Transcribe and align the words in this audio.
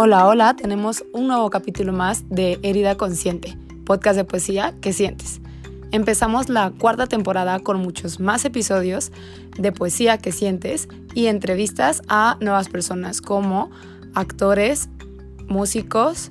Hola, 0.00 0.28
hola, 0.28 0.54
tenemos 0.54 1.04
un 1.12 1.26
nuevo 1.26 1.50
capítulo 1.50 1.92
más 1.92 2.22
de 2.28 2.60
Herida 2.62 2.96
Consciente, 2.96 3.58
podcast 3.84 4.16
de 4.16 4.22
poesía 4.22 4.72
que 4.80 4.92
sientes. 4.92 5.40
Empezamos 5.90 6.48
la 6.48 6.70
cuarta 6.70 7.08
temporada 7.08 7.58
con 7.58 7.80
muchos 7.80 8.20
más 8.20 8.44
episodios 8.44 9.10
de 9.58 9.72
poesía 9.72 10.16
que 10.16 10.30
sientes 10.30 10.86
y 11.14 11.26
entrevistas 11.26 12.02
a 12.06 12.36
nuevas 12.40 12.68
personas 12.68 13.20
como 13.20 13.72
actores, 14.14 14.88
músicos, 15.48 16.30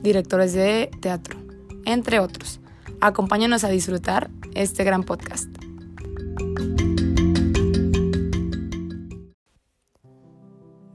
directores 0.00 0.52
de 0.52 0.88
teatro, 1.00 1.40
entre 1.86 2.20
otros. 2.20 2.60
Acompáñanos 3.00 3.64
a 3.64 3.68
disfrutar 3.68 4.30
este 4.54 4.84
gran 4.84 5.02
podcast. 5.02 5.48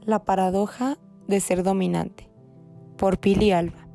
La 0.06 0.24
paradoja 0.24 0.96
de 1.26 1.40
ser 1.40 1.62
dominante, 1.62 2.28
por 2.96 3.18
Pili 3.18 3.52
Alba. 3.52 3.88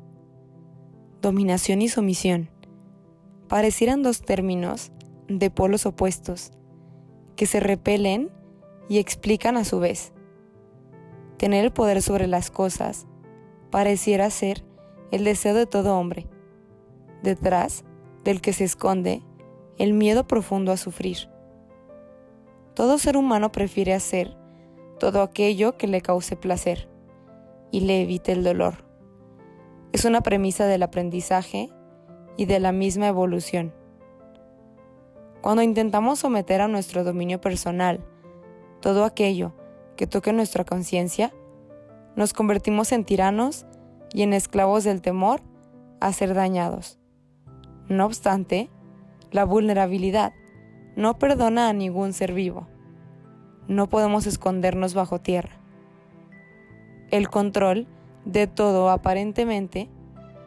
Dominación 1.22 1.82
y 1.82 1.88
sumisión 1.88 2.50
parecieran 3.48 4.02
dos 4.02 4.22
términos 4.22 4.92
de 5.28 5.50
polos 5.50 5.86
opuestos 5.86 6.50
que 7.36 7.46
se 7.46 7.60
repelen 7.60 8.30
y 8.88 8.98
explican 8.98 9.56
a 9.56 9.64
su 9.64 9.78
vez. 9.78 10.12
Tener 11.36 11.64
el 11.64 11.72
poder 11.72 12.02
sobre 12.02 12.26
las 12.26 12.50
cosas 12.50 13.06
pareciera 13.70 14.28
ser 14.30 14.64
el 15.10 15.24
deseo 15.24 15.54
de 15.54 15.66
todo 15.66 15.96
hombre, 15.96 16.26
detrás 17.22 17.84
del 18.24 18.40
que 18.40 18.52
se 18.52 18.64
esconde 18.64 19.22
el 19.78 19.92
miedo 19.92 20.26
profundo 20.26 20.72
a 20.72 20.76
sufrir. 20.76 21.28
Todo 22.74 22.98
ser 22.98 23.16
humano 23.16 23.52
prefiere 23.52 23.94
hacer 23.94 24.36
todo 24.98 25.22
aquello 25.22 25.76
que 25.76 25.86
le 25.86 26.02
cause 26.02 26.36
placer 26.36 26.89
y 27.70 27.80
le 27.80 28.02
evite 28.02 28.32
el 28.32 28.44
dolor. 28.44 28.84
Es 29.92 30.04
una 30.04 30.20
premisa 30.20 30.66
del 30.66 30.82
aprendizaje 30.82 31.70
y 32.36 32.46
de 32.46 32.60
la 32.60 32.72
misma 32.72 33.08
evolución. 33.08 33.74
Cuando 35.40 35.62
intentamos 35.62 36.18
someter 36.18 36.60
a 36.60 36.68
nuestro 36.68 37.02
dominio 37.04 37.40
personal 37.40 38.04
todo 38.80 39.04
aquello 39.04 39.54
que 39.96 40.06
toque 40.06 40.32
nuestra 40.32 40.64
conciencia, 40.64 41.32
nos 42.16 42.32
convertimos 42.32 42.92
en 42.92 43.04
tiranos 43.04 43.66
y 44.12 44.22
en 44.22 44.32
esclavos 44.32 44.84
del 44.84 45.02
temor 45.02 45.40
a 46.00 46.12
ser 46.12 46.34
dañados. 46.34 46.98
No 47.88 48.06
obstante, 48.06 48.70
la 49.30 49.44
vulnerabilidad 49.44 50.32
no 50.96 51.18
perdona 51.18 51.68
a 51.68 51.72
ningún 51.72 52.12
ser 52.12 52.32
vivo. 52.32 52.68
No 53.68 53.88
podemos 53.88 54.26
escondernos 54.26 54.94
bajo 54.94 55.20
tierra. 55.20 55.59
El 57.10 57.28
control 57.28 57.88
de 58.24 58.46
todo 58.46 58.88
aparentemente 58.88 59.88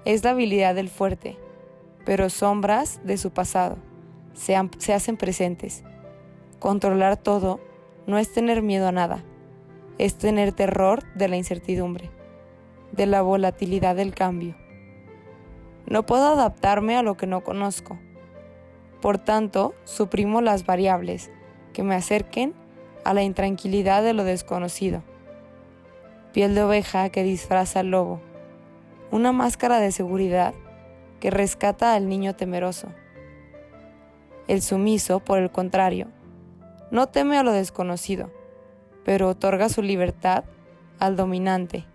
es 0.05 0.23
la 0.23 0.29
habilidad 0.29 0.75
del 0.75 0.87
fuerte, 0.87 1.37
pero 2.05 2.29
sombras 2.29 3.01
de 3.03 3.17
su 3.17 3.31
pasado 3.31 3.77
se, 4.33 4.55
hacen 4.55 5.17
presentes. 5.17 5.83
Controlar 6.59 7.17
todo 7.17 7.59
no 8.07 8.17
es 8.17 8.31
tener 8.31 8.61
miedo 8.61 8.87
a 8.87 8.93
nada, 8.93 9.25
es 9.97 10.15
tener 10.15 10.53
terror 10.53 11.03
de 11.15 11.27
la 11.27 11.35
incertidumbre, 11.35 12.09
de 12.93 13.07
la 13.07 13.21
volatilidad 13.21 13.97
del 13.97 14.15
cambio. 14.15 14.55
No 15.85 16.05
puedo 16.05 16.29
adaptarme 16.29 16.95
a 16.95 17.03
lo 17.03 17.17
que 17.17 17.27
no 17.27 17.43
conozco. 17.43 17.99
Por 19.01 19.17
tanto, 19.17 19.75
suprimo 19.83 20.39
las 20.39 20.65
variables 20.65 21.29
que 21.73 21.83
me 21.83 21.95
acerquen 21.95 22.53
a 23.03 23.13
la 23.13 23.23
intranquilidad 23.23 24.01
de 24.01 24.13
lo 24.13 24.23
desconocido. 24.23 25.03
Piel 26.33 26.55
de 26.55 26.63
oveja 26.63 27.09
que 27.09 27.23
disfraza 27.23 27.81
al 27.81 27.91
lobo. 27.91 28.19
Una 29.11 29.31
máscara 29.31 29.79
de 29.79 29.91
seguridad 29.91 30.53
que 31.19 31.29
rescata 31.29 31.93
al 31.93 32.09
niño 32.09 32.35
temeroso. 32.35 32.89
El 34.47 34.61
sumiso, 34.61 35.19
por 35.19 35.39
el 35.39 35.51
contrario, 35.51 36.07
no 36.91 37.07
teme 37.07 37.37
a 37.37 37.43
lo 37.43 37.51
desconocido, 37.51 38.31
pero 39.05 39.29
otorga 39.29 39.69
su 39.69 39.81
libertad 39.81 40.43
al 40.99 41.15
dominante 41.15 41.85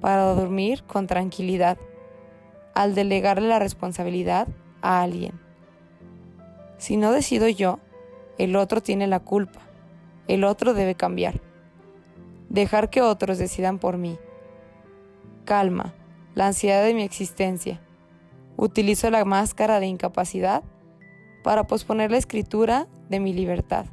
para 0.00 0.22
dormir 0.34 0.84
con 0.84 1.06
tranquilidad, 1.06 1.78
al 2.74 2.94
delegarle 2.94 3.48
la 3.48 3.58
responsabilidad 3.58 4.46
a 4.82 5.02
alguien. 5.02 5.40
Si 6.78 6.96
no 6.96 7.10
decido 7.10 7.48
yo, 7.48 7.80
el 8.38 8.54
otro 8.54 8.80
tiene 8.80 9.06
la 9.06 9.20
culpa 9.20 9.60
el 10.30 10.44
otro 10.44 10.74
debe 10.74 10.94
cambiar. 10.94 11.40
Dejar 12.50 12.90
que 12.90 13.00
otros 13.00 13.38
decidan 13.38 13.78
por 13.78 13.96
mí. 13.96 14.18
Calma, 15.44 15.94
la 16.34 16.48
ansiedad 16.48 16.84
de 16.84 16.94
mi 16.94 17.04
existencia. 17.04 17.80
Utilizo 18.56 19.08
la 19.08 19.24
máscara 19.24 19.78
de 19.78 19.86
incapacidad 19.86 20.64
para 21.44 21.68
posponer 21.68 22.10
la 22.10 22.18
escritura 22.18 22.88
de 23.08 23.20
mi 23.20 23.32
libertad. 23.32 23.86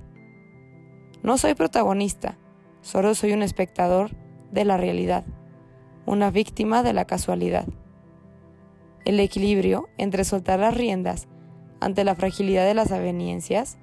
No 1.22 1.38
soy 1.38 1.54
protagonista, 1.54 2.40
solo 2.82 3.14
soy 3.14 3.34
un 3.34 3.44
espectador 3.44 4.10
de 4.52 4.66
la 4.66 4.76
realidad, 4.76 5.24
una 6.08 6.32
víctima 6.32 6.82
de 6.82 6.94
la 6.94 7.06
casualidad. 7.06 7.68
El 9.06 9.20
equilibrio 9.20 9.88
entre 10.00 10.24
soltar 10.24 10.60
las 10.60 10.76
riendas 10.76 11.28
ante 11.80 12.04
la 12.04 12.16
fragilidad 12.16 12.66
de 12.66 12.74
las 12.74 12.92
aveniencias 12.92 13.78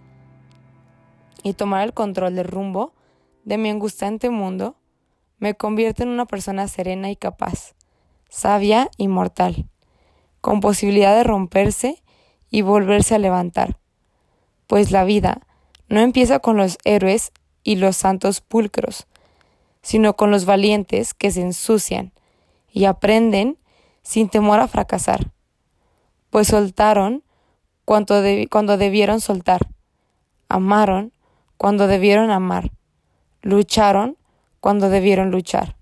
y 1.45 1.55
tomar 1.55 1.85
el 1.85 1.95
control 1.95 2.35
del 2.35 2.49
rumbo 2.49 2.93
de 3.45 3.59
mi 3.59 3.69
angustiante 3.69 4.31
mundo 4.31 4.77
me 5.39 5.55
convierte 5.55 6.03
en 6.03 6.09
una 6.09 6.27
persona 6.27 6.69
serena 6.69 7.11
y 7.11 7.17
capaz, 7.17 7.75
sabia 8.29 8.91
y 8.97 9.09
mortal, 9.09 9.69
con 10.41 10.61
posibilidad 10.61 11.15
de 11.15 11.25
romperse 11.25 12.03
y 12.51 12.63
volverse 12.63 13.15
a 13.15 13.19
levantar, 13.19 13.79
pues 14.67 14.91
la 14.91 15.05
vida 15.05 15.47
no 15.89 16.01
empieza 16.01 16.39
con 16.39 16.57
los 16.57 16.79
héroes 16.85 17.33
y 17.63 17.77
los 17.77 17.97
santos 17.97 18.41
pulcros, 18.41 19.07
sino 19.83 20.17
con 20.17 20.31
los 20.31 20.47
valientes 20.47 21.15
que 21.15 21.31
se 21.31 21.43
ensucian 21.43 22.13
y 22.71 22.87
aprenden 22.87 23.59
sin 24.03 24.29
temor 24.29 24.61
a 24.61 24.69
fracasar, 24.69 25.33
pues 26.31 26.49
soltaron 26.49 27.23
cuando 27.85 28.23
debieron 28.77 29.21
soltar, 29.21 29.69
amaron 30.49 31.13
cuando 31.59 31.87
debieron 31.87 32.31
amar, 32.31 32.71
lucharon 33.45 34.17
cuando 34.59 34.89
debieron 34.89 35.31
luchar. 35.31 35.77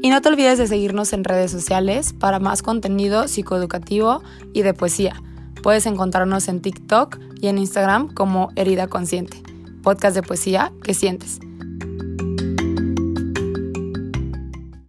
Y 0.00 0.10
no 0.10 0.22
te 0.22 0.28
olvides 0.30 0.56
de 0.56 0.66
seguirnos 0.66 1.12
en 1.12 1.24
redes 1.24 1.50
sociales 1.50 2.14
para 2.14 2.38
más 2.38 2.62
contenido 2.62 3.28
psicoeducativo 3.28 4.22
y 4.54 4.62
de 4.62 4.72
poesía. 4.72 5.20
Puedes 5.62 5.84
encontrarnos 5.84 6.48
en 6.48 6.62
TikTok 6.62 7.18
y 7.42 7.48
en 7.48 7.58
Instagram 7.58 8.14
como 8.14 8.50
Herida 8.56 8.86
Consciente, 8.86 9.42
podcast 9.82 10.14
de 10.16 10.22
poesía 10.22 10.72
que 10.82 10.94
sientes. 10.94 11.40